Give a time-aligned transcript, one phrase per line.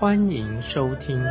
[0.00, 1.22] 欢迎收听。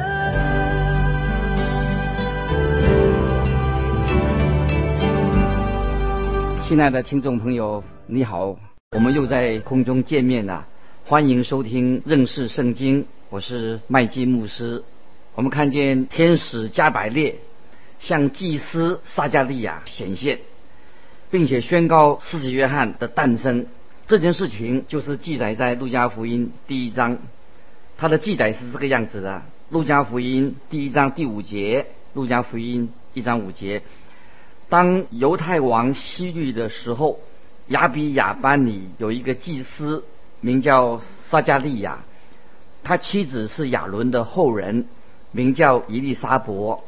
[6.62, 8.60] 亲爱的听众朋友，你好，
[8.92, 10.68] 我们又在空中见面了。
[11.04, 14.84] 欢迎收听认识圣经，我是麦基牧师。
[15.34, 17.38] 我们看见天使加百列
[18.00, 20.42] 向祭司撒加利亚显现，
[21.32, 23.66] 并且宣告世纪约翰的诞生。
[24.06, 27.18] 这件事情就是记载在路加福音第一章，
[28.00, 33.82] 它的记载是这个样子的：路加福音第一章第五节，路加福音一章五节。
[34.70, 37.20] 当犹太王希律的时候，
[37.68, 40.06] 亚比亚班里有一个祭司。
[40.40, 42.00] 名叫撒加利亚，
[42.82, 44.86] 他妻子是亚伦的后人，
[45.34, 46.86] 名叫伊丽莎伯。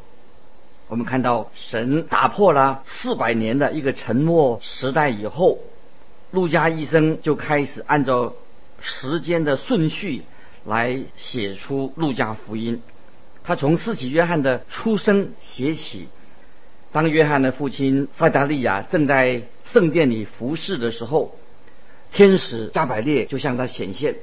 [0.87, 5.59] 我们看到神打破了四百年的一个沉默时代以后，
[6.31, 8.31] 路加医生就开始按照
[8.79, 10.23] 时间的顺序
[10.65, 12.81] 来写出路加福音。
[13.43, 16.07] 他从四喜约翰的出生写起，
[16.91, 21.35] 当约翰的父亲撒加利亚正在圣殿里服侍的时候。
[22.13, 24.17] 天使加百列就向他显现。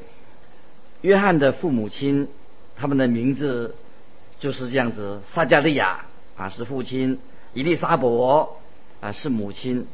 [1.00, 2.28] 约翰的父母亲，
[2.76, 3.74] 他们的名字
[4.38, 6.04] 就是这样子：撒加利亚
[6.36, 7.18] 啊是父亲，
[7.54, 8.58] 伊丽莎伯
[9.00, 9.86] 啊是母亲。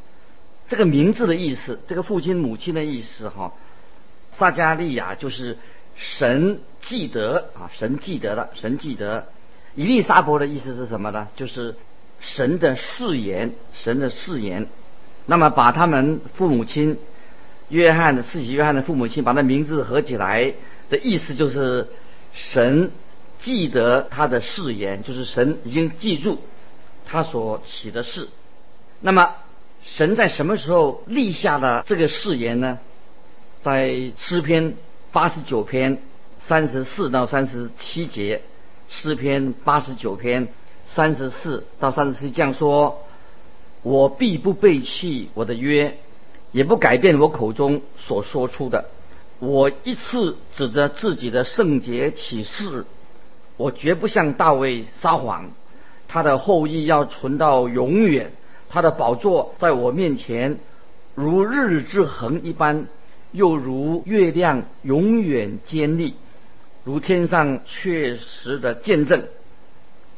[0.67, 3.53] 这个名字的意思，这个父亲母亲的意思哈，
[4.31, 5.57] 撒加利亚就是
[5.95, 9.27] 神记得啊，神记得的，神记得。
[9.75, 11.27] 伊丽莎伯的意思是什么呢？
[11.35, 11.75] 就是
[12.19, 14.67] 神的誓言，神的誓言。
[15.25, 16.97] 那么把他们父母亲。
[17.69, 20.53] 约翰的四喜约翰的父母亲把那名字合起来
[20.87, 21.87] 的意思就是
[22.31, 22.91] 神
[23.39, 26.39] 记得他的誓言，就是神已经记住
[27.07, 28.27] 他所起的誓。
[29.01, 29.33] 那么
[29.83, 32.77] 神在什么时候立下了这个誓言呢？
[33.63, 34.75] 在诗篇
[35.15, 35.97] 八十九篇
[36.39, 38.41] 三十四到三十七节，
[38.89, 40.49] 诗篇八十九篇
[40.85, 42.99] 三十四到三十七这样说：
[43.81, 45.97] 我必不背弃我的约。
[46.51, 48.83] 也不改变我口中所说出的。
[49.39, 52.83] 我一次指着自己的圣洁起誓，
[53.55, 55.49] 我绝不向大卫撒谎。
[56.09, 58.33] 他的后裔要存到永远，
[58.67, 60.59] 他的宝座在我面前
[61.13, 62.87] 如日之恒一般，
[63.35, 66.15] 又如月亮永远坚立，
[66.83, 69.23] 如天上确实的见证。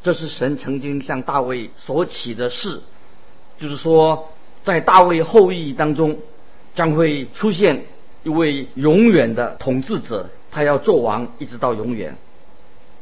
[0.02, 2.80] 这是神曾经向大卫所起的誓，
[3.60, 4.30] 就是说。
[4.64, 6.18] 在大卫后裔当中，
[6.76, 7.86] 将会出现
[8.24, 12.18] 一位永远的统治者，他要做王一直到永远。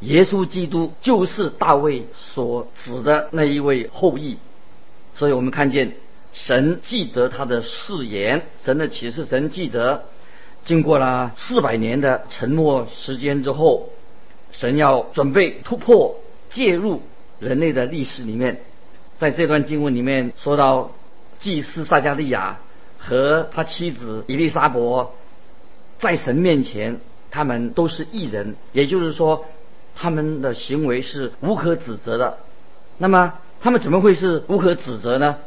[0.01, 4.37] 耶稣基督就是大卫所指的那一位后裔，
[5.15, 5.93] 所以我们看见
[6.35, 10.03] 神记得他的誓言，神的启示，神记得。
[10.63, 13.89] 经过了四百年的沉默时间之后，
[14.51, 16.19] 神要准备突破
[16.51, 17.01] 介入
[17.39, 18.61] 人类的历史里面，
[19.17, 20.91] 在这段经文里面说到。
[21.37, 22.59] 祭司撒加利亚
[22.97, 25.13] 和他妻子伊丽莎伯
[25.99, 29.45] 在神面前，他们都是异人，也就是说，
[29.95, 32.37] 他们的行为是无可指责的。
[32.97, 35.37] 那么，他们怎么会是无可指责呢？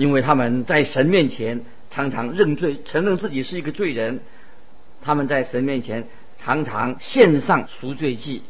[0.00, 4.20] 因为他们在神面前常常认罪，承认自己是一个罪人。
[5.02, 6.06] 他们在神面前
[6.38, 8.40] 常常献上赎罪祭。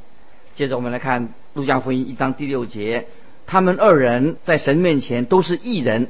[0.55, 3.09] 接着，我们来看路加福音一章第六节：
[3.49, 6.07] 他们二人在神面前都是异人。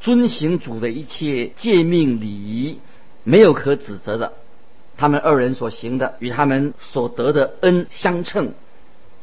[0.00, 2.80] 遵行主的一切诫命礼仪，
[3.22, 4.32] 没有可指责的。
[4.96, 8.54] 他们二人所行的与他们所得的恩相称。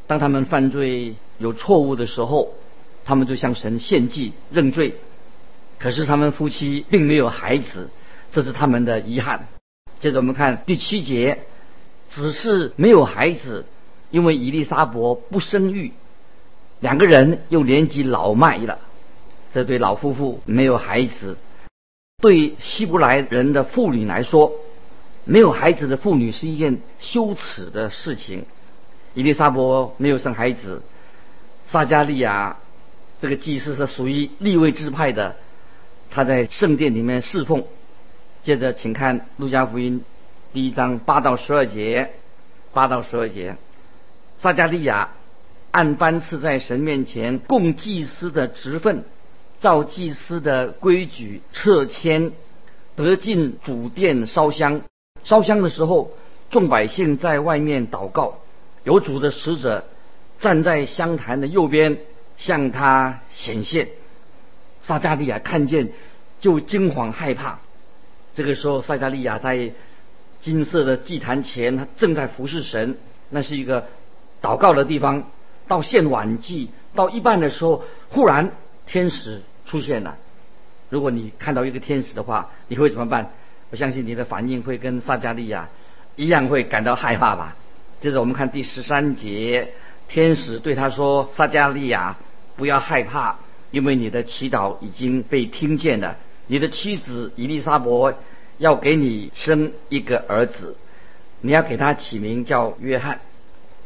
[0.07, 2.53] 当他们犯罪有错误的时候，
[3.03, 4.95] 他们就向神献祭认罪。
[5.81, 7.89] 可是他们夫妻并没有孩子，
[8.31, 9.47] 这是他们的遗憾。
[9.99, 11.39] 接着我们看第七节，
[12.07, 13.65] 只是没有孩子，
[14.11, 15.91] 因为伊丽莎伯不生育，
[16.79, 18.77] 两个人又年纪老迈了。
[19.53, 21.35] 这对老夫妇没有孩子，
[22.21, 24.53] 对希伯来人的妇女来说，
[25.25, 28.45] 没有孩子的妇女是一件羞耻的事情。
[29.15, 30.83] 伊丽莎伯没有生孩子，
[31.65, 32.57] 撒加利亚
[33.19, 35.35] 这个祭司是属于立位支派的，
[36.11, 37.65] 他在圣殿里面侍奉。
[38.43, 40.03] 接着，请看路加福音
[40.51, 42.11] 第一章八到十二节，
[42.73, 43.55] 八到十二节，
[44.37, 45.09] 撒加利亚
[45.71, 49.05] 按班次在神面前供祭司的职分，
[49.59, 52.31] 照祭司的规矩撤迁，
[52.95, 54.81] 得进主殿烧香。
[55.23, 56.11] 烧香的时候，
[56.49, 58.39] 众百姓在外面祷告，
[58.83, 59.85] 有主的使者
[60.39, 61.99] 站在香坛的右边，
[62.37, 63.87] 向他显现。
[64.81, 65.89] 撒加利亚看见，
[66.39, 67.59] 就惊惶害怕。
[68.35, 69.71] 这个时候，撒加利亚在
[70.39, 72.97] 金色的祭坛前，他正在服侍神，
[73.29, 73.87] 那是一个
[74.41, 75.23] 祷告的地方。
[75.67, 78.51] 到献晚祭到一半的时候，忽然
[78.85, 80.17] 天使出现了。
[80.89, 83.31] 如果你看到一个天使的话，你会怎么办？
[83.69, 85.69] 我相信你的反应会跟撒加利亚
[86.17, 87.55] 一样，会感到害怕吧。
[88.01, 89.71] 接着我们看第十三节，
[90.09, 92.17] 天使对他说：“撒加利亚，
[92.57, 93.37] 不要害怕，
[93.71, 96.17] 因为你的祈祷已经被听见了。
[96.47, 98.13] 你的妻子伊丽莎伯
[98.57, 100.75] 要给你生一个儿子，
[101.41, 103.19] 你要给他起名叫约翰。”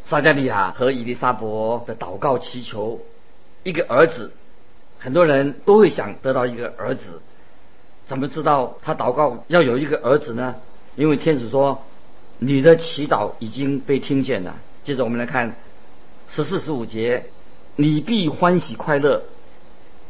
[0.03, 3.01] 撒加利亚和伊丽莎伯的祷告祈求
[3.63, 4.31] 一个儿子，
[4.99, 7.21] 很多人都会想得到一个儿子。
[8.05, 10.55] 怎么知道他祷告要有一个儿子呢？
[10.95, 11.83] 因为天使说
[12.37, 14.55] 你的祈祷已经被听见了。
[14.83, 15.55] 接着我们来看
[16.29, 17.25] 十四十五节，
[17.75, 19.23] 你必欢喜快乐，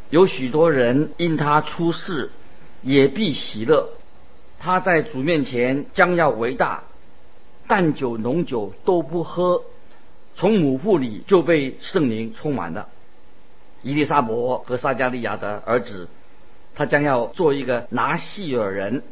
[0.09, 2.29] 有许多人因他出世
[2.81, 3.89] 也必喜乐。
[4.59, 6.83] 他在主面前将要为大，
[7.67, 9.61] 淡酒浓酒都不喝。
[10.35, 12.89] 从母腹里就被圣灵充满了。
[13.83, 16.07] 伊丽莎伯和撒加利亚的儿子，
[16.73, 19.03] 他将要做一个拿细尔人。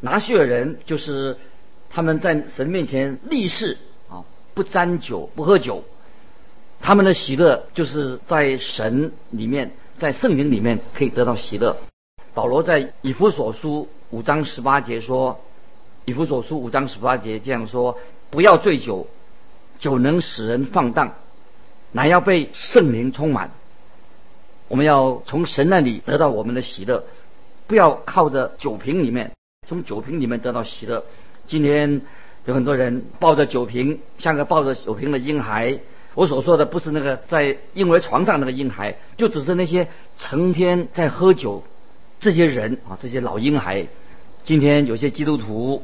[0.00, 1.36] 拿细尔人就是
[1.90, 4.24] 他们在神面前立誓啊，
[4.54, 5.84] 不沾酒，不喝酒。
[6.80, 11.76] 他们的喜乐就是在神里面，在圣灵里面可以得到喜乐。
[12.34, 15.38] 保罗在以弗所书五章十八节说
[16.04, 17.96] ：“以弗所书五章十八节这样说，
[18.28, 19.06] 不要醉酒。”
[19.78, 21.14] 酒能使人放荡，
[21.92, 23.52] 乃要被圣灵充满。
[24.66, 27.04] 我们要从神那里得到我们的喜乐，
[27.68, 29.30] 不要靠着酒瓶里面，
[29.68, 31.04] 从酒瓶里面得到喜乐。
[31.46, 32.00] 今天
[32.44, 35.78] 有很多人抱着酒瓶，像个抱着酒瓶的婴孩。
[36.14, 39.88] 我所说的不是那个在婴儿床上那个婴孩，就只是那些
[40.18, 41.62] 成天在喝酒
[42.20, 43.86] 这些人啊，这些老婴孩。
[44.44, 45.82] 今天有些基督徒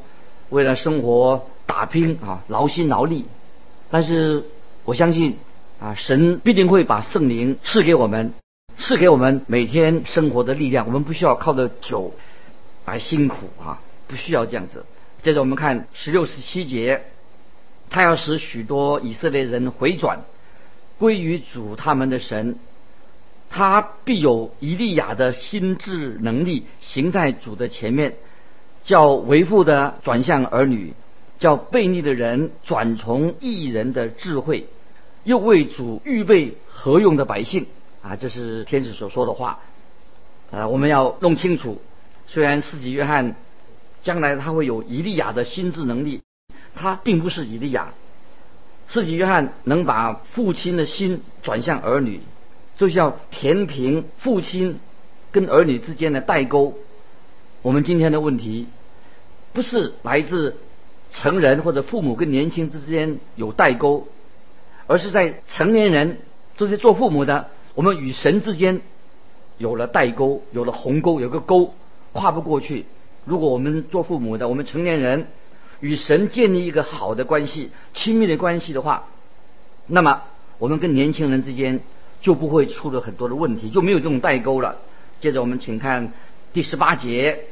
[0.50, 3.26] 为了生活打拼啊，劳心劳力。
[3.90, 4.44] 但是
[4.84, 5.38] 我相信
[5.80, 8.34] 啊，神必定会把圣灵赐给我们，
[8.76, 10.86] 赐给我们每天生活的力量。
[10.86, 12.12] 我们不需要靠着酒
[12.84, 14.84] 来辛苦啊，不需要这样子。
[15.22, 17.04] 接着我们看十六十七节，
[17.90, 20.24] 他要使许多以色列人回转
[20.98, 22.56] 归于主他们的神，
[23.50, 28.16] 他必有以利亚的心智能力行在主的前面，
[28.84, 30.94] 叫为父的转向儿女。
[31.38, 34.66] 叫悖逆的人转从异人的智慧，
[35.22, 37.66] 又为主预备何用的百姓
[38.02, 38.16] 啊！
[38.16, 39.60] 这是天使所说的话。
[40.50, 41.80] 呃，我们要弄清楚，
[42.26, 43.36] 虽然四级约翰
[44.02, 46.22] 将来他会有以利亚的心智能力，
[46.78, 47.92] 他并不是以利亚。
[48.86, 52.20] 四级约翰能把父亲的心转向儿女，
[52.76, 54.78] 就像填平父亲
[55.32, 56.74] 跟儿女之间的代沟。
[57.62, 58.68] 我们今天的问题
[59.52, 60.56] 不是来自。
[61.10, 64.08] 成人或者父母跟年轻之间有代沟，
[64.86, 66.18] 而是在成年人
[66.58, 68.82] 这些做父母的，我们与神之间
[69.56, 71.72] 有了代沟，有了鸿沟，有个沟
[72.12, 72.84] 跨不过去。
[73.24, 75.28] 如果我们做父母的，我们成年人
[75.80, 79.04] 与神建立一个好的关系、亲密的关系的话，
[79.86, 80.22] 那么
[80.58, 81.80] 我们跟年轻人之间
[82.20, 84.76] 就不会出了很多的问题，就没有这种代沟了。
[85.20, 86.12] 接着我们请看
[86.52, 87.44] 第十八节，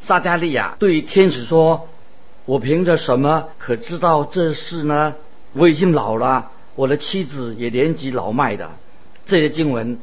[0.00, 1.88] 撒加利亚对天使说。
[2.46, 5.14] 我凭着什么可知道这事呢？
[5.52, 8.70] 我已经老了，我的妻子也年纪老迈的。
[9.24, 9.98] 这些经文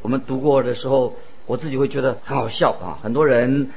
[0.00, 2.96] 我们读过的时候，我自己会觉得很好笑啊。
[3.02, 3.70] 很多人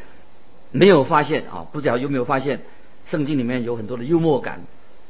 [0.72, 2.62] 没有发现啊，不知道有没有发现，
[3.06, 4.62] 圣经里面有很多的幽默感。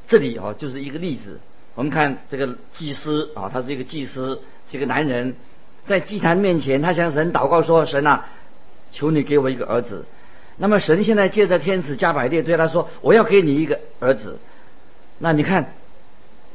[0.08, 1.40] 这里啊就是一个例子。
[1.76, 5.36] 我们看这个祭司啊，他是一个祭司，是一个男人，
[5.86, 8.26] 在祭坛面前，他向神祷告说：“神啊，
[8.92, 10.06] 求你给我一个儿子。”
[10.58, 14.38] 那么神现在借着天使加百列对他说：“我要给你一个儿子。”
[15.18, 15.74] 那你看，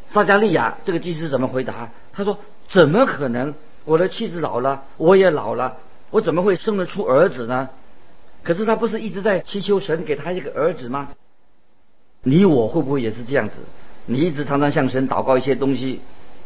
[0.09, 1.90] 撒加利亚这个祭司怎么回答？
[2.12, 3.54] 他说：“怎么可能？
[3.85, 5.78] 我的妻子老了，我也老了，
[6.11, 7.68] 我怎么会生得出儿子呢？”
[8.45, 11.09] 可是他不是一直在祈求神给他一个儿子吗？
[12.23, 13.55] 你我会不会也是这样子？
[14.11, 16.01] 你一直常常向神祷告一些东西，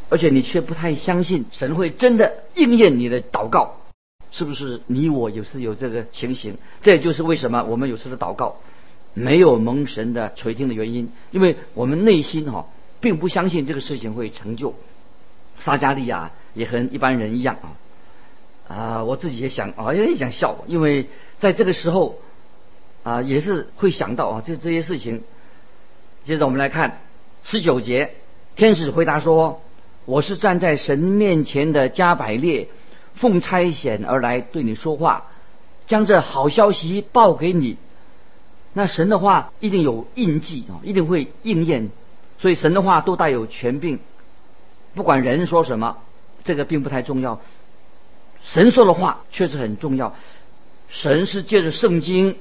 [0.08, 3.76] 而且你却不太相信神会真的应验你的祷告。
[4.32, 6.56] 是不是你我有时有这个情形？
[6.80, 8.56] 这也就是为什么我们有时的祷告
[9.14, 12.66] 没有蒙神的垂听的原因，因为我们内心哈
[13.00, 14.74] 并不相信这个事情会成就。
[15.60, 17.68] 撒加利亚也和一般人一样啊。
[18.66, 22.18] 啊，我自己也想啊，也想笑，因为在这个时候
[23.04, 25.22] 啊，也是会想到啊，这这些事情。
[26.24, 27.00] 接着我们来看
[27.42, 28.14] 十九节，
[28.54, 29.60] 天使回答说
[30.06, 32.68] ：“我是站在神面前的加百列，
[33.14, 35.26] 奉差遣而来对你说话，
[35.88, 37.76] 将这好消息报给你。
[38.72, 41.90] 那神的话一定有印记啊，一定会应验。
[42.38, 43.98] 所以神的话都带有权柄，
[44.94, 45.98] 不管人说什么，
[46.44, 47.40] 这个并不太重要。”
[48.44, 50.14] 神说的话确实很重要。
[50.88, 52.36] 神是借着圣经，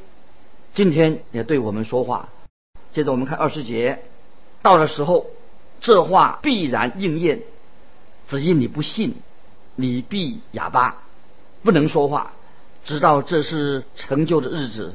[0.75, 2.29] 今天也对我们说话。
[2.91, 4.03] 接着我们看二十节，
[4.61, 5.27] 到了时候，
[5.79, 7.41] 这话必然应验。
[8.27, 9.15] 只因你不信，
[9.75, 10.97] 你必哑巴，
[11.63, 12.33] 不能说话，
[12.83, 14.93] 直到这是成就的日子。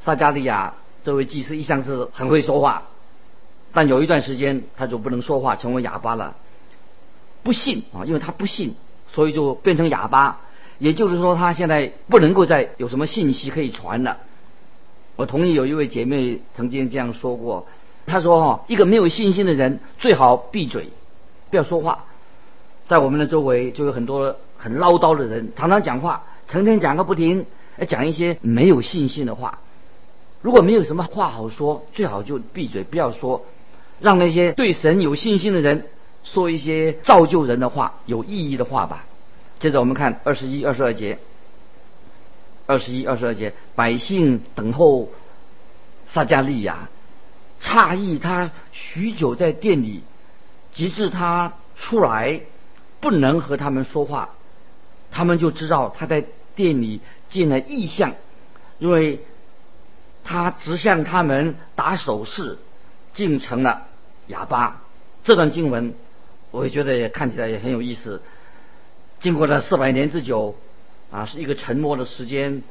[0.00, 2.84] 撒加利亚这位祭司一向是很会说话，
[3.72, 6.36] 但有一段时间他就不能说话，成为哑巴了。
[7.42, 8.74] 不信啊，因为他不信。
[9.14, 10.40] 所以就变成哑巴，
[10.78, 14.20] 也就是说他现在不能够再有什么信息可以传了。
[15.16, 17.66] 我同意有一位姐妹曾经这样说过，
[18.06, 20.88] 她说：“哈，一个没有信心的人最好闭嘴，
[21.50, 22.04] 不要说话。”
[22.88, 27.46] 在我们的周围就有很多很唠叨的人，常常讲话，成天讲个不停，
[27.86, 29.58] 讲一些没有信心的话。
[30.40, 33.44] 如果没有什么话好说，最好就闭嘴，不要说，
[34.00, 35.86] 让那些对神有信心的人。
[36.24, 39.04] 说一些造就人的话，有意义的话吧。
[39.58, 41.18] 接着我们看二十一、二十二节。
[42.66, 45.10] 二十一、二十二节，百姓等候
[46.06, 46.88] 撒加利亚，
[47.60, 50.02] 诧异他许久在店里，
[50.72, 52.40] 直至他出来，
[53.00, 54.30] 不能和他们说话，
[55.10, 58.12] 他们就知道他在店里见了异象，
[58.78, 59.24] 因为
[60.24, 62.58] 他直向他们打手势，
[63.12, 63.88] 竟成了
[64.26, 64.82] 哑巴。
[65.24, 65.94] 这段经文。
[66.50, 68.20] 我也觉得也看起来也很有意思。
[69.20, 70.54] 经过了四百年之久，
[71.12, 72.62] 啊，是一个沉默的时间。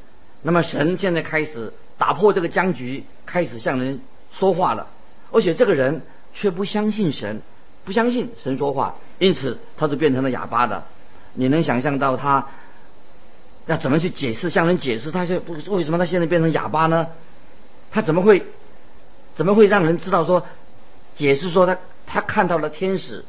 [0.42, 4.00] 那么神现在开始打破这个僵局，开始向人
[4.32, 4.88] 说话了。
[5.30, 6.02] 而且这个人
[6.34, 7.40] 却不相信神，
[7.84, 10.84] 不相信神说话，因此他就变成了哑巴的。
[11.34, 12.48] 你能想象到他
[13.66, 17.06] 要怎么去解释，向人解释他现为什么他现在变成哑巴呢？
[17.90, 18.44] 他怎么会
[19.36, 20.44] 怎么会让人知道说
[21.14, 23.24] 解释说他他看到了天使？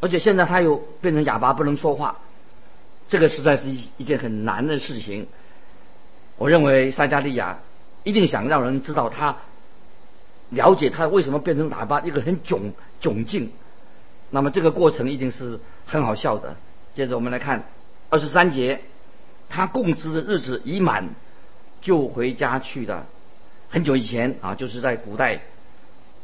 [0.00, 2.18] 而且现在他又变成哑巴，不能说话，
[3.12, 5.26] 这个实在是一一件很难的事情。
[6.38, 7.58] 我认为撒加利亚
[8.04, 9.36] 一定想让人知道他
[10.48, 13.52] 了解他为什么变成喇叭，一个很窘窘境。
[14.30, 16.56] 那么这个过程一定是很好笑的。
[16.94, 17.64] 接着我们来看
[18.08, 18.80] 二十三节，
[19.50, 21.10] 他供职的日子已满，
[21.82, 23.06] 就回家去了。
[23.68, 25.42] 很久以前啊，就是在古代，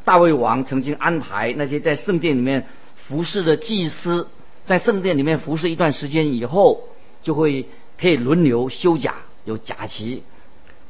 [0.07, 2.65] 大卫王曾经安排那些在圣殿里面。
[2.97, 4.29] 服侍的祭司
[4.69, 6.83] 在圣殿里面服侍一段时间以后，
[7.23, 7.67] 就会
[7.99, 9.15] 可以轮流修甲，
[9.47, 10.23] 有甲旗。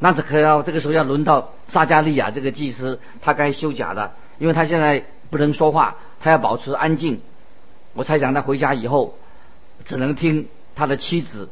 [0.01, 7.21] 那这可要这个时候要轮到撒加利亚这个祭司，他该修甲的，因为他现在不能说话，他要保持安静。
[7.95, 9.15] 我猜想他回家以后，
[9.85, 11.49] 只能听他的妻子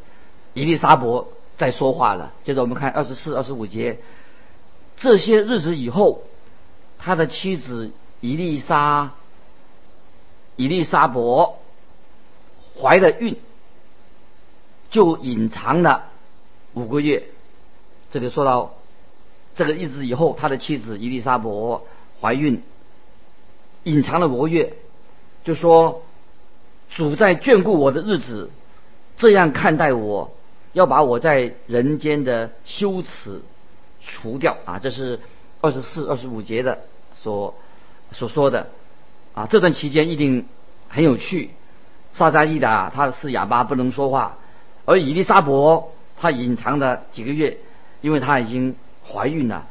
[0.53, 2.33] 伊丽莎伯在说话了。
[2.43, 4.01] 接着我们看二十四、二十五节，
[4.97, 6.25] 这些日子以后，
[6.99, 9.13] 他的妻子伊丽莎。
[10.57, 11.59] 伊丽莎伯
[12.81, 13.37] 怀了孕，
[14.91, 16.11] 就隐藏了
[16.75, 17.25] 五个月。
[18.11, 18.75] 这里说到
[19.55, 21.87] 这个日子以后，他的妻子伊丽莎伯
[22.21, 22.63] 怀孕，
[23.85, 24.75] 隐藏了五个月，
[25.45, 26.03] 就说
[26.91, 28.51] 主在眷顾我的日子，
[29.17, 30.31] 这样看待我，
[30.73, 33.43] 要把我在人间的羞耻
[34.01, 34.79] 除掉啊！
[34.79, 35.21] 这是
[35.61, 36.79] 二十四、二十五节的
[37.23, 37.55] 所
[38.13, 38.69] 所说的。
[39.35, 40.47] 啊，这段期间一定
[40.89, 41.51] 很有趣。
[42.17, 44.39] 撒迦利达他是哑巴，不能说话；
[44.87, 47.59] 而伊丽莎伯她隐藏了几个月，
[48.01, 48.75] 因为她已经
[49.07, 49.67] 怀孕了。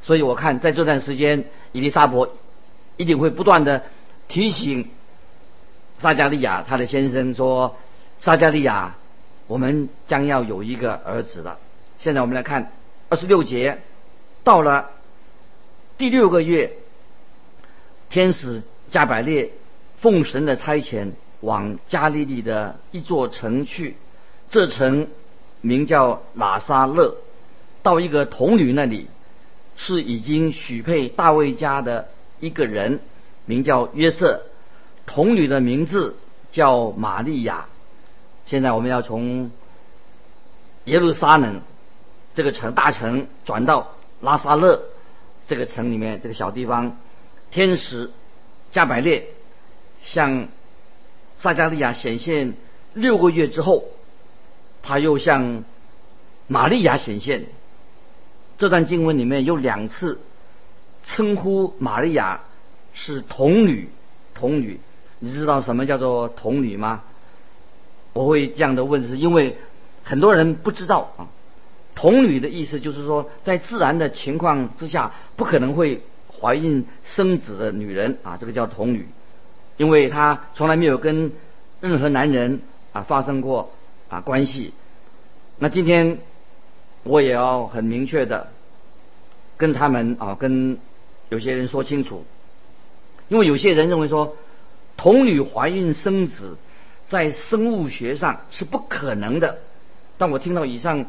[0.00, 2.36] 所以我看在这段时间，伊丽莎伯
[2.96, 3.82] 一定会不断的
[4.28, 4.88] 提醒
[5.98, 7.76] 撒加利亚他的先生说
[8.20, 8.94] ：“撒加利亚，
[9.48, 11.58] 我们将要有一个儿子了。”
[11.98, 12.70] 现在我们来看
[13.08, 13.80] 二十六节，
[14.44, 14.90] 到了
[15.98, 16.72] 第六个月。
[18.12, 19.52] 天使加百列
[19.98, 23.96] 奉神的差遣，往加利利的一座城去。
[24.50, 25.08] 这城
[25.60, 27.16] 名叫拉沙勒。
[27.82, 29.06] 到一个童女那里，
[29.76, 33.00] 是已经许配大卫家的一个人，
[33.46, 34.42] 名叫约瑟。
[35.06, 36.16] 童女的名字
[36.50, 37.68] 叫玛利亚。
[38.44, 39.50] 现在我们要从
[40.84, 41.62] 耶路撒冷
[42.34, 44.82] 这个城大城转到拉萨勒
[45.46, 46.98] 这个城里面这个小地方。
[47.50, 48.10] 天使
[48.70, 49.26] 加百列
[50.02, 50.48] 向
[51.40, 52.54] 撒加利亚显现
[52.94, 53.84] 六个月之后，
[54.82, 55.64] 他又向
[56.46, 57.46] 玛利亚显现。
[58.58, 60.20] 这段经文里面有两次
[61.02, 62.42] 称呼玛利亚
[62.92, 63.88] 是童女，
[64.34, 64.80] 童女。
[65.18, 67.02] 你知道什么叫做童女吗？
[68.12, 69.56] 我会这样的问，是因为
[70.02, 71.28] 很多人不知道啊。
[71.94, 79.08] 童女的意思就是说，在自然的情况之下，不可能会怀孕生子的女人啊，这个叫童女，
[79.80, 81.32] 因为她从来没有跟
[81.80, 82.60] 任何男人
[82.92, 83.72] 啊发生过
[84.10, 84.74] 啊关系。
[85.58, 86.18] 那今天
[87.02, 88.48] 我也要很明确的
[89.56, 90.76] 跟他们啊，跟
[91.30, 92.26] 有些人说清楚，
[93.28, 94.36] 因为有些人认为说，
[94.98, 96.58] 童女怀孕生子
[97.08, 99.60] 在生物学上是不可能的。
[100.18, 101.06] 当我听到以上。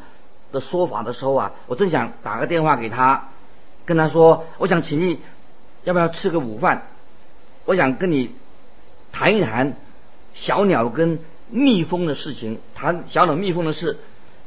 [0.51, 3.30] 的说法的时候啊，我正想打个电话给他，
[3.86, 5.20] 跟他说，我想请你，
[5.86, 6.82] 要不要吃个午饭？
[7.63, 8.36] 我想跟你
[9.12, 9.75] 谈一谈
[10.34, 13.98] 小鸟跟蜜蜂的事情，谈小鸟蜜蜂的事，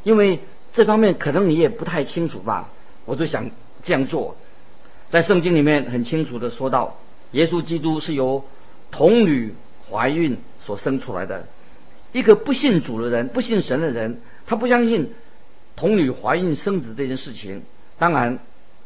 [0.03, 0.41] 因为
[0.73, 2.71] 这方面可能你也不太清楚吧。
[3.05, 3.51] 我就想
[3.83, 4.37] 这样做，
[5.11, 6.97] 在圣经里面很清楚的说到，
[7.33, 8.45] 耶稣基督是由
[8.91, 9.55] 童女
[9.91, 11.47] 怀孕所生出来的，
[12.13, 15.13] 一个不信主的人，不信神的人，他不相信。
[15.77, 17.65] 童女怀孕生子这件事情，
[17.99, 18.39] 当然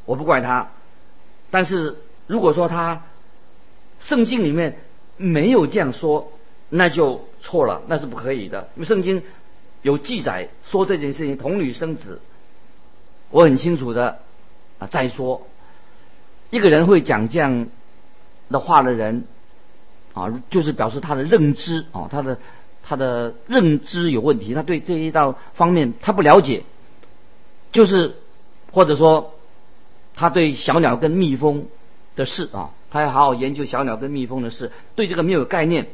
[0.06, 0.70] 我不怪他，
[1.50, 3.02] 但是如果说他
[4.00, 4.78] 圣经里面
[5.18, 6.32] 没有这样说，
[6.70, 8.70] 那就错了，那是不可以的。
[8.76, 9.22] 因为圣经
[9.82, 12.22] 有记载说这件事情，童女生子，
[13.30, 14.20] 我很清楚的
[14.78, 14.87] 啊。
[14.87, 15.46] 再说，
[16.48, 17.66] 一个人会讲这样
[18.48, 19.25] 的话的人
[20.14, 22.38] 啊，就是表示他的认知啊，他的
[22.82, 26.62] 他的认知有问题，他对这一道方面他不了解。
[27.70, 28.16] 就是，
[28.72, 29.34] 或者说，
[30.16, 31.66] 他对小鸟跟蜜蜂
[32.16, 35.88] 的事啊，他要好好研究小鸟跟蜜蜂的事，对这个没有概念。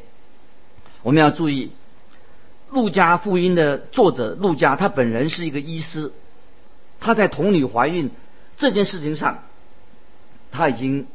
[1.03, 1.71] 我们要注意，
[2.73, 6.11] 《路加福音》的作者路加，他本人是一个医师，
[6.99, 8.09] 他在童女怀孕
[8.57, 9.43] 这件事情上，
[10.51, 11.07] 他已经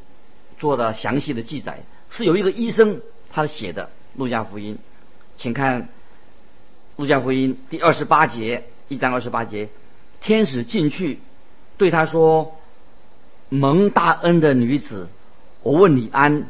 [0.58, 3.00] 做了详细的记载，是有一个医生
[3.32, 3.84] 他写的
[4.16, 4.74] 《路加福音》，
[5.36, 5.82] 请看
[6.96, 9.68] 《路加福音》第二十八节，一章二十八节。
[10.20, 11.18] 天使进去，
[11.78, 12.54] 对他说
[13.48, 15.08] ：“蒙大恩的女子，
[15.62, 16.44] 我问你安，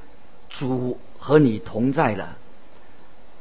[0.49, 2.37] 主和你同在了。”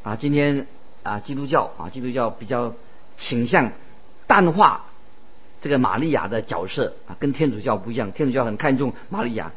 [0.01, 0.65] 啊，今天
[1.03, 2.73] 啊，基督教啊，基督教比较
[3.17, 3.71] 倾向
[4.27, 4.85] 淡化
[5.59, 8.11] 这个玛利亚的角色啊，跟天主教不一样。
[8.13, 9.51] 天主教很看重玛利亚，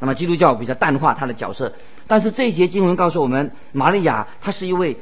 [0.00, 1.72] 那么基督教比较淡化她的角色。
[2.08, 4.98] 但是这一节经文告诉我们，玛利亚她是一位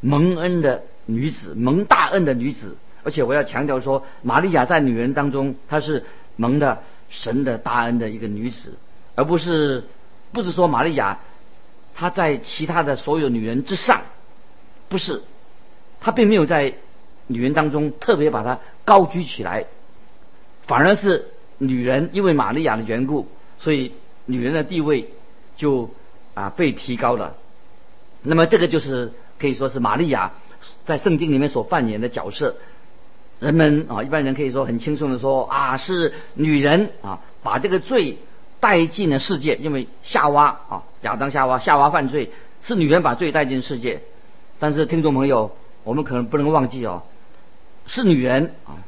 [0.00, 2.76] 蒙恩的女子，蒙大恩的女子。
[3.02, 6.04] 而且我要强调说，玛利亚在女人当中，她是
[6.36, 8.74] 蒙的神的大恩的一个女子，
[9.16, 9.84] 而不是
[10.30, 11.18] 不是说玛利亚
[11.94, 14.02] 她在其他的所有女人之上，
[14.88, 15.22] 不是，
[16.00, 16.74] 她并没有在
[17.26, 19.64] 女人当中特别把她高举起来，
[20.66, 23.26] 反而是女人因为玛利亚的缘故，
[23.58, 23.92] 所以
[24.26, 25.10] 女人的地位
[25.56, 25.90] 就
[26.34, 27.36] 啊被提高了。
[28.22, 30.32] 那么这个就是可以说是玛利亚
[30.84, 32.56] 在圣经里面所扮演的角色。
[33.38, 38.18] 人们啊，一般人可以说很轻松的说啊，是女人啊，把这个罪
[38.60, 42.30] 带进了世界，因为夏娃啊，亚当夏娃夏娃犯罪，
[42.62, 44.02] 是女人把罪带进世界。
[44.58, 47.02] 但是听众朋友，我们可能不能忘记哦，
[47.86, 48.78] 是女人啊，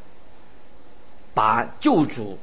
[1.35, 2.39] 把救主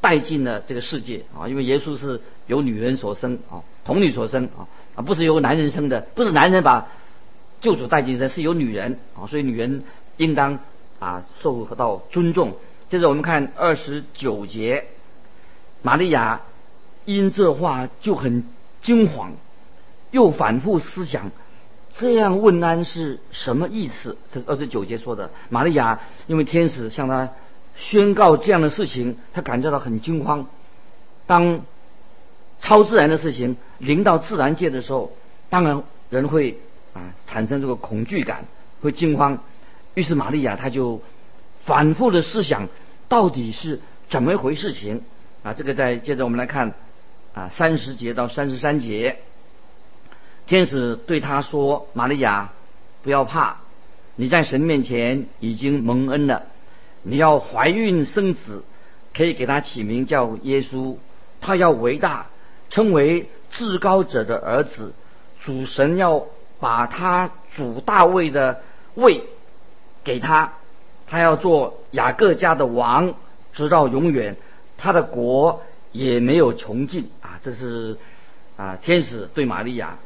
[0.00, 6.88] 带进了这个世界啊，因为耶稣是由女人所生啊，童女所生啊，啊不是由男人生的，不是男人把
[7.60, 9.82] 救主带进生，是由女人啊，所以女人
[10.16, 10.58] 应当。
[11.00, 12.54] 啊，受到尊重。
[12.88, 14.86] 接着我们看二十九节，
[15.84, 16.40] 玛利亚
[17.04, 18.44] 因这话就很
[18.80, 19.34] 惊慌，
[20.10, 21.30] 又反复思想，
[21.94, 24.16] 这样问安是什么意思？
[24.32, 25.30] 这是二十九节说的。
[25.50, 27.28] 玛利亚因为天使向她
[27.76, 30.46] 宣告这样的事情，她感觉到很惊慌。
[31.26, 31.60] 当
[32.60, 35.12] 超自然的事情临到自然界的时候，
[35.50, 36.58] 当然人会
[36.94, 38.46] 啊产生这个恐惧感，
[38.80, 39.38] 会惊慌。
[39.92, 41.02] 于是玛利亚她就
[41.60, 42.68] 反复的思想，
[43.10, 45.02] 到底是怎么一回事情
[45.44, 45.54] 啊？
[45.54, 46.74] 这个再接着我们来看
[47.34, 49.18] 啊，三十节到三十三节，
[50.46, 52.50] 天使对他说：“玛利亚，
[53.04, 53.58] 不要怕，
[54.16, 56.46] 你在神面前已经蒙恩了。
[57.02, 58.64] 你要怀孕生子，
[59.14, 60.96] 可以给他起名叫耶稣。
[61.40, 62.26] 他要伟大，
[62.70, 64.92] 称为至高者的儿子。
[65.40, 66.26] 主神要
[66.58, 68.62] 把他主大卫的
[68.94, 69.22] 位。”
[70.04, 70.52] 给他，
[71.06, 73.14] 他要做雅各家的王，
[73.54, 74.36] 直到永远，
[74.76, 77.38] 他的国也没有穷尽啊！
[77.42, 77.96] 这是
[78.56, 79.98] 啊，天使对玛利亚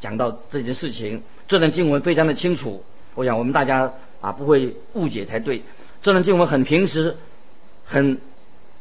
[0.00, 1.22] 讲到这件事情。
[1.46, 2.82] 这段经文非常的清楚，
[3.14, 5.62] 我想我们大家啊不会误解才对。
[6.02, 7.16] 这段经文很平时，
[7.84, 8.20] 很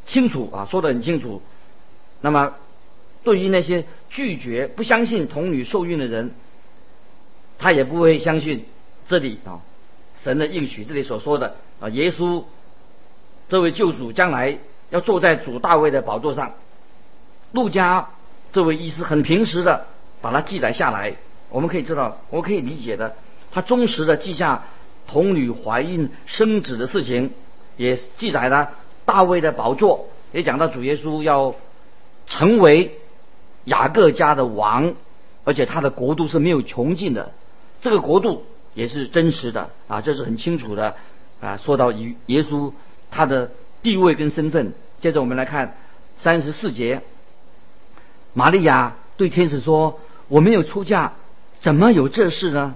[0.06, 1.42] 清楚啊，说的很清楚。
[2.22, 2.54] 那么
[3.24, 6.32] 对于那些拒绝、不相信童女受孕的人，
[7.58, 8.66] 他也不会相信
[9.08, 9.62] 这里啊
[10.16, 12.44] 神的应许，这里所说的啊耶稣
[13.50, 14.58] 这位救主将来
[14.94, 16.54] 要坐在主大卫的宝座上。
[17.52, 18.10] 路加
[18.52, 19.88] 这位医师很平时的
[20.22, 21.16] 把它记载下来，
[21.50, 23.16] 我们可以知道，我可以理解的，
[23.52, 24.66] 他忠实的记下
[25.08, 27.32] 童女怀孕生子的事情，
[27.76, 28.70] 也记载了
[29.04, 31.56] 大卫的宝座，也讲到主耶稣要
[32.28, 33.00] 成为
[33.64, 34.94] 雅各家的王，
[35.44, 37.32] 而且他的国度是没有穷尽的，
[37.82, 40.96] 这个国度也是真实的啊，这是很清楚的
[41.42, 41.58] 啊。
[41.58, 42.72] 说到与耶稣
[43.10, 43.50] 他的
[43.84, 45.76] 地位跟身份，接着我们来看
[46.18, 47.02] 三十四节。
[48.34, 51.14] 玛利亚对天使说：“我没有出嫁，
[51.60, 52.76] 怎么有这事呢？”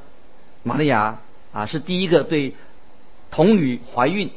[0.61, 1.17] 玛利亚
[1.53, 2.53] 啊，是第一个对
[3.31, 4.29] 童女怀孕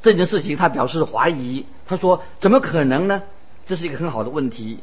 [0.00, 1.66] 这件事情，她表示怀疑。
[1.86, 3.22] 她说：“怎么可能呢？”
[3.66, 4.78] 这是一个很好的问题。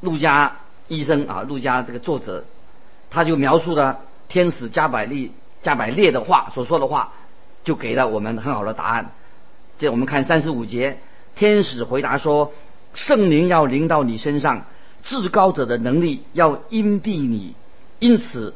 [0.00, 2.44] 陆家医生啊，陆家这个作者，
[3.10, 7.12] 他就描述了天使加百利、加百列的话所说的话，
[7.64, 9.10] 就给了我们很好的答案。
[9.80, 10.98] 这我们看三十五节，
[11.34, 12.52] 天使回答说。
[12.92, 14.66] 圣灵要临到你身上，
[15.04, 17.54] 至高者的能力要荫蔽你，
[18.00, 18.52] 因此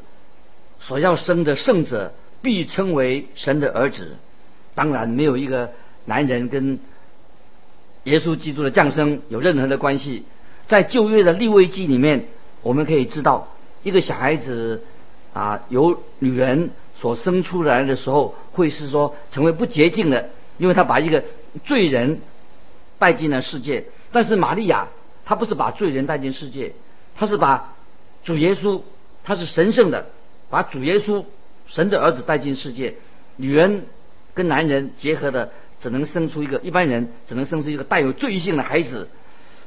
[0.77, 4.17] 所要生的圣者必称为神的儿子。
[4.73, 5.71] 当然，没有一个
[6.03, 6.79] 男人跟
[8.03, 10.25] 耶稣基督的降生有任何的关系。
[10.67, 12.25] 在旧约的立位记里面，
[12.61, 13.47] 我们可以知道，
[13.83, 14.83] 一个小孩子
[15.31, 21.23] 啊，由女人所生出来的时候，会是说成为不洁净的，因为他把一个
[21.63, 22.21] 罪人
[22.99, 23.85] 带进了世界。
[24.11, 24.87] 但是玛利亚，
[25.25, 26.73] 她不是把罪人带进世界，
[27.15, 27.73] 她是把
[28.23, 28.81] 主耶稣，
[29.23, 30.07] 他是神圣的，
[30.49, 31.25] 把主耶稣
[31.67, 32.95] 神的儿子带进世界。
[33.35, 33.85] 女人
[34.33, 39.09] 跟男人结合的，只能生出一个一般人只能生出一个带有罪性的孩子。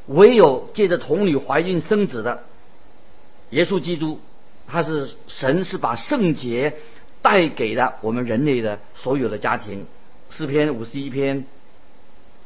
[0.07, 2.45] 唯有借着童女怀孕生子的
[3.51, 4.21] 耶稣基督，
[4.67, 6.75] 他是神是把圣洁
[7.21, 9.87] 带给了我们人类的所有的家庭。
[10.31, 11.45] 诗篇五十一篇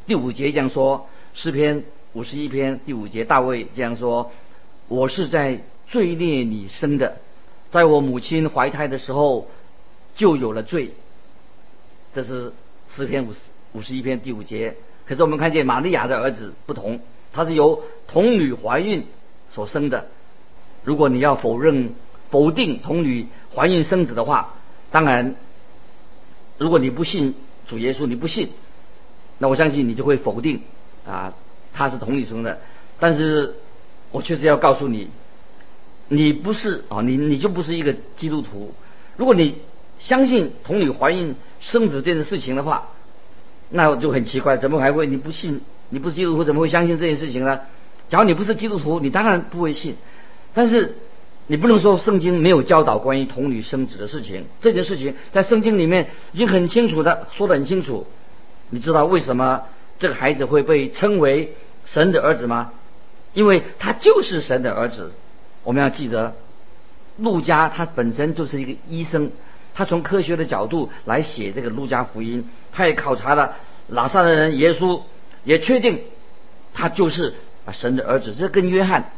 [0.07, 1.09] 第五节这样说。
[1.35, 4.33] 诗篇五十一篇第五节，大卫这样说
[4.89, 7.17] ：“我是在罪孽里生的，
[7.71, 9.49] 在我母亲怀胎的时候
[10.15, 10.93] 就有了罪。”
[12.13, 12.53] 这是
[12.89, 13.39] 诗篇五十
[13.73, 14.77] 五十一篇第五节。
[15.07, 17.01] 可是我们看见玛利亚的儿子不同，
[17.33, 19.07] 他是由童女怀孕
[19.49, 20.09] 所生的。
[20.85, 21.95] 如果你要否认、
[22.29, 24.55] 否定童女怀孕生子的话，
[24.91, 25.35] 当然，
[26.59, 27.35] 如果你不信
[27.67, 28.51] 主耶稣，你不信，
[29.39, 30.61] 那我相信你就会否定。
[31.05, 31.35] 啊，
[31.73, 32.61] 他是同理生的，
[33.01, 33.57] 但是
[34.13, 35.09] 我确实要告诉你，
[36.07, 38.73] 你不是啊，你你就不是一个基督徒。
[39.17, 39.57] 如果你
[39.99, 42.91] 相信童女怀孕生子这件事情的话，
[43.69, 45.61] 那就很奇怪，怎么还会你不信？
[45.89, 47.61] 你不是基督徒，怎么会相信这件事情呢？
[48.09, 49.97] 假如你不是基督徒，你当然不会信。
[50.55, 50.97] 但是
[51.53, 58.07] 你不能说圣经没有教导关于童女生子的事情，这件事情在圣经里面已经很清楚的说得很清楚。
[58.71, 59.65] 你知道为什么？
[59.99, 61.53] 这个孩子会被称为
[61.85, 62.73] 神的儿子吗？
[63.35, 65.13] 因为他就是神的儿子。
[65.63, 66.35] 我们要记得，
[67.19, 69.31] 路加他本身就是一个医生，
[69.75, 73.57] 他从科学的角度来写这个路加福音，他也考察了
[73.89, 75.03] 拉萨的人耶稣，
[75.45, 76.01] 也确定
[76.73, 77.35] 他就是
[77.67, 78.35] 啊神的儿子。
[78.39, 79.11] 这跟约翰，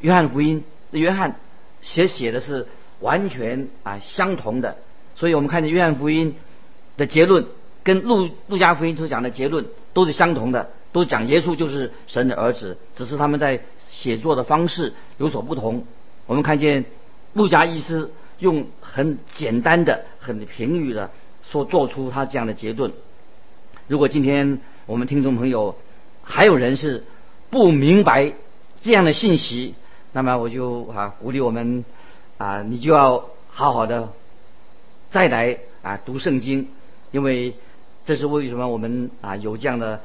[0.00, 1.36] 约翰福音，约翰
[1.82, 2.66] 写写的是
[3.00, 4.78] 完全啊相同的。
[5.14, 6.34] 所以我们看见约翰福音
[6.96, 7.44] 的结论
[7.84, 9.66] 跟路路加福音所讲的结论。
[9.94, 15.84] 都是相同的，都讲耶稣就是神的儿子，只是他们在写作的方式有所不同。
[16.24, 16.86] 我们看见
[17.34, 21.10] 路加医师用很简单的、很平语的
[21.42, 22.90] 说做出他这样的结论。
[23.86, 25.76] 如果今天我们听众朋友
[26.22, 27.04] 还有人是
[27.50, 28.32] 不明白
[28.80, 29.74] 这样的信息，
[30.12, 31.84] 那么我就啊鼓励我们
[32.38, 34.10] 啊，你就要好好的
[35.10, 36.68] 再来啊读圣经，
[37.10, 37.54] 因为。
[38.04, 40.00] 这是为什么我们啊有这样的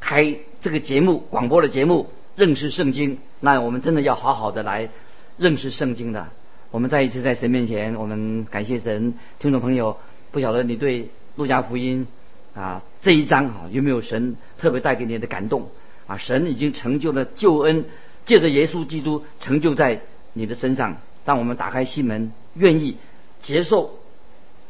[0.00, 3.18] 开这个节目广播的节目认识圣经？
[3.40, 4.88] 那我们真的要好好的来
[5.36, 6.28] 认识圣经的。
[6.70, 9.12] 我们再一次在神面前，我们感谢神。
[9.38, 9.98] 听众朋友，
[10.30, 12.06] 不晓得你对路加福音
[12.54, 15.68] 啊这一章啊有没有神特别带给你的感动
[16.06, 16.16] 啊？
[16.16, 17.84] 神已经成就了救恩，
[18.28, 20.02] 借着耶稣基督成就在
[20.34, 20.98] 你的身上。
[21.24, 22.96] 当我们打开心门，愿意
[23.42, 23.98] 接受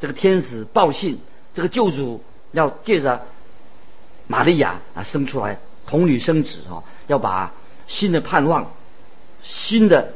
[0.01, 1.19] 这个天使报信，
[1.53, 2.23] 这个救主。
[2.51, 3.27] 要借着
[4.27, 7.53] 玛利亚啊生出来童女生子啊，要把
[7.87, 8.73] 新的盼望、
[9.43, 10.15] 新的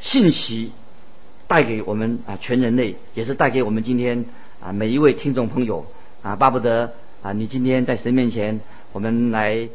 [0.00, 0.72] 信息
[1.46, 4.24] 带给我们啊全人类，也是带给我们今天
[4.60, 5.86] 啊每一位听众朋友
[6.20, 9.68] 啊，巴不得啊你今天在神面前，我们来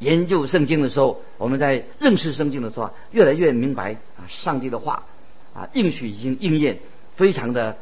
[0.00, 5.04] 研究圣经的时候，我们在认识圣经的时候，越来越明白啊上帝的话
[5.54, 6.80] 啊应许已经应验，
[7.14, 7.76] 非常的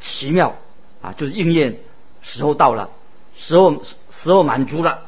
[0.00, 0.56] 奇妙
[1.00, 1.76] 啊，就是应验
[2.20, 2.90] 时候到了，
[3.36, 4.98] 时候时候满足了，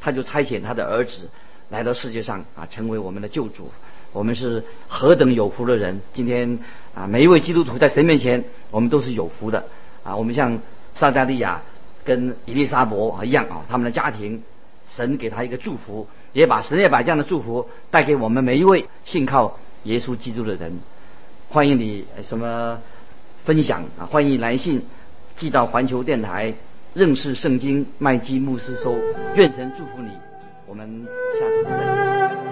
[0.00, 1.30] 他就差遣他的儿子
[1.68, 3.70] 来到世界上啊，成为我们的救主。
[4.12, 6.00] 我们是何等有福的人！
[6.12, 6.58] 今天
[6.96, 9.64] 啊，每一位基督徒在神面前，我们都是有福的
[10.02, 10.16] 啊。
[10.16, 10.58] 我们像
[10.96, 11.62] 撒加利亚
[12.02, 14.42] 跟伊丽莎伯一样啊，他们的家庭，
[14.94, 20.80] 神给他一个祝福，也把神也把这样的祝福带给我们每一位信靠耶稣基督的人。
[21.48, 22.78] 欢迎你什么
[23.44, 24.06] 分享啊？
[24.06, 24.82] 欢迎来信
[25.36, 26.54] 寄到环球电台
[26.94, 28.96] 认识圣经麦基牧师收。
[29.36, 30.10] 愿神祝福你，
[30.66, 31.06] 我们
[31.38, 32.49] 下次再见。